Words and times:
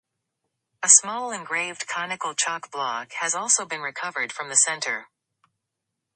A 0.81 0.89
small 0.89 1.29
engraved 1.29 1.85
conical 1.85 2.33
chalk 2.33 2.71
block 2.71 3.11
has 3.19 3.35
also 3.35 3.67
been 3.67 3.81
recovered 3.81 4.31
from 4.33 4.49
the 4.49 4.55
centre. 4.57 5.09